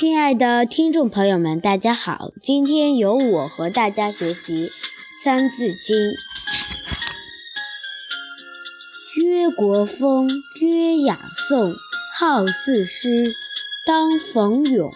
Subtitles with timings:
[0.00, 2.30] 亲爱的听众朋友们，大家好！
[2.40, 4.68] 今天由我和大家学习
[5.24, 5.96] 《三字经》。
[9.16, 10.30] 曰国风，
[10.60, 11.74] 曰雅颂，
[12.16, 13.32] 好四诗，
[13.88, 14.92] 当逢咏。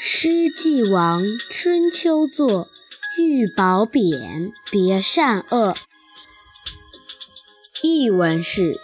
[0.00, 2.68] 诗既亡，春秋作，
[3.16, 5.76] 欲褒贬，别善恶。
[7.80, 8.72] 译文是。《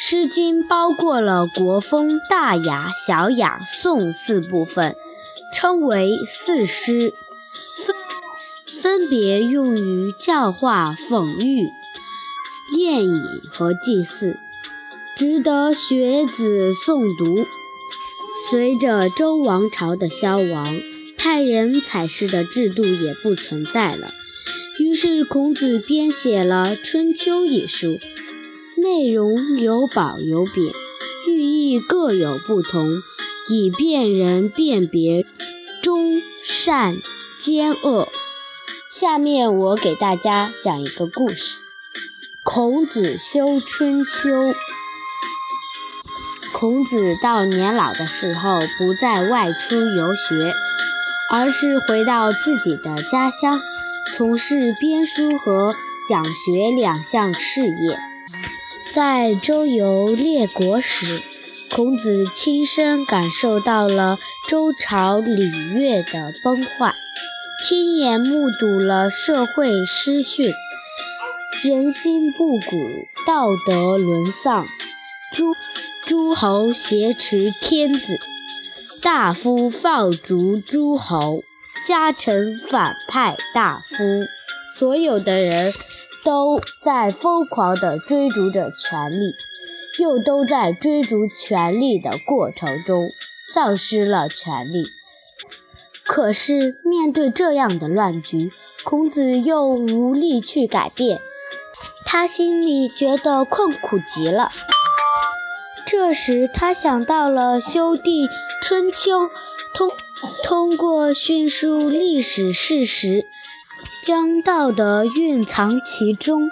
[0.00, 4.94] 诗经》包括了国风、大雅、小雅、颂四部分，
[5.52, 7.12] 称为四诗，
[7.84, 7.96] 分
[8.80, 11.68] 分别用于教化、讽喻、
[12.76, 14.38] 宴饮和祭祀，
[15.16, 17.44] 值得学子诵读。
[18.48, 20.80] 随着周王朝的消亡，
[21.18, 24.12] 派人采诗的制度也不存在了，
[24.78, 27.98] 于是孔子编写了《春秋》一书。
[28.80, 30.72] 内容有褒有贬，
[31.26, 33.02] 寓意各有不同，
[33.48, 35.26] 以便人辨别
[35.82, 36.96] 忠善
[37.40, 38.08] 奸恶。
[38.88, 41.56] 下面我给大家讲一个故事：
[42.44, 44.54] 孔子修春秋。
[46.52, 50.54] 孔子到年老的时候，不再外出游学，
[51.32, 53.60] 而是回到自己的家乡，
[54.16, 55.74] 从事编书和
[56.08, 57.98] 讲学两项事业。
[58.90, 61.20] 在周游列国时，
[61.70, 66.94] 孔子亲身感受到了周朝礼乐的崩坏，
[67.62, 70.52] 亲眼目睹了社会失序、
[71.62, 72.76] 人心不古、
[73.26, 74.66] 道德沦丧，
[75.34, 75.54] 诸
[76.06, 78.18] 诸侯挟持天子，
[79.02, 81.42] 大夫放逐诸侯，
[81.84, 83.96] 家臣反派大夫，
[84.74, 85.74] 所有的人。
[86.24, 89.34] 都在疯狂地追逐着权力，
[89.98, 93.10] 又都在追逐权力的过程中
[93.52, 94.84] 丧失了权力。
[96.04, 98.50] 可是面对这样的乱局，
[98.84, 101.20] 孔子又无力去改变，
[102.06, 104.50] 他心里觉得困苦极了。
[105.86, 108.26] 这时，他想到了修订
[108.62, 109.24] 《春秋》，
[109.74, 109.90] 通
[110.42, 113.24] 通过叙述历史事实。
[114.02, 116.48] 将道德蕴藏其中，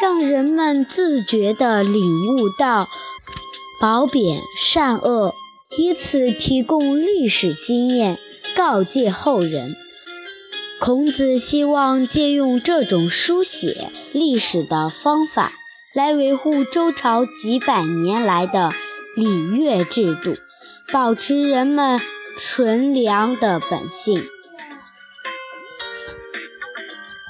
[0.00, 2.88] 让人们自觉地领悟到
[3.80, 5.34] 褒贬善恶，
[5.78, 8.18] 以此提供历史经验，
[8.54, 9.74] 告诫后人。
[10.80, 15.52] 孔子希望借用这种书写历史的方法，
[15.94, 18.70] 来维护周朝几百年来的
[19.16, 20.34] 礼乐制度，
[20.92, 22.00] 保持人们
[22.36, 24.22] 纯良的本性。